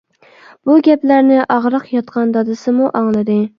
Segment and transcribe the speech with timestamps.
[0.69, 3.41] بۇ گەپلەرنى ئاغرىق ياتقان دادىسىمۇ ئاڭلىدى.